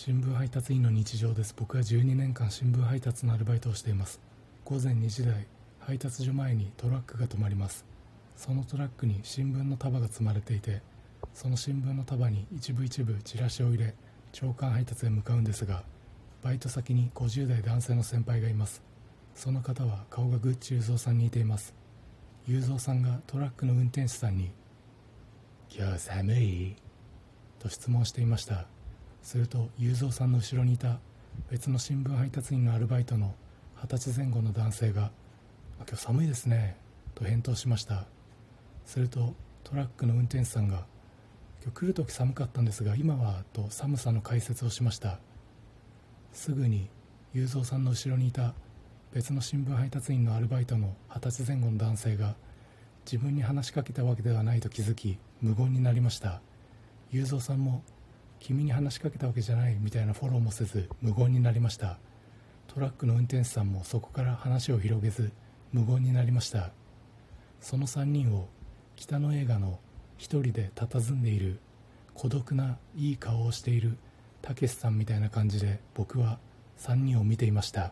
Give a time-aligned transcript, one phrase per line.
[0.00, 1.52] 新聞配達員の日常です。
[1.58, 4.20] 僕は12年間新聞配達のアルバイトをしています。
[4.64, 5.48] 午前2時台
[5.80, 7.84] 配達所前にトラックが止まります。
[8.36, 10.82] そのトラックに新聞の束が積まれていて
[11.34, 13.96] その新聞の束に一部一部チラシを入れ
[14.30, 15.82] 朝刊配達へ向かうんですが
[16.44, 18.84] バイト先に50代男性の先輩がいます。
[19.34, 21.74] その方は顔がグッチ雄三さんに似ています。
[22.46, 24.52] 雄三さんがトラックの運転手さんに
[25.76, 26.76] 「今日寒い?」
[27.58, 28.68] と質問していました。
[29.28, 31.00] すると雄三さんの後ろにいた
[31.50, 33.34] 別の新聞配達員のアルバイトの
[33.76, 35.10] 二十歳前後の男性が
[35.76, 36.78] 「今日寒いですね」
[37.14, 38.06] と返答しました。
[38.86, 39.34] すると
[39.64, 40.86] トラックの運転手さんが
[41.62, 45.18] 「今日来る時寒かったんですが今は」と寒さの解説をしました。
[46.32, 46.88] すぐに
[47.34, 48.54] 雄三さんの後ろにいた
[49.12, 52.34] 別の新聞配達員のアルバイトの二十歳前後の男性が
[53.04, 56.40] 自分に話しかけたわけではないと気づき無言になりました。
[57.10, 57.82] 雄三さんも
[58.40, 61.98] 君に話しかけたわけじゃないみたいなフォローもせず無言になりました。
[62.66, 65.32] トラックの運転手さんもそこから話を広げず
[65.72, 66.70] 無言になりました。
[67.60, 68.48] その3人を
[68.96, 69.80] 北の映画の
[70.16, 71.60] 一人で佇んでいる
[72.14, 73.96] 孤独ないい顔をしている
[74.42, 76.38] たけしさんみたいな感じで僕は
[76.78, 77.90] 3人を見ていました。